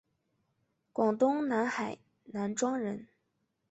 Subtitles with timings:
[0.91, 3.07] 广东南海南庄人。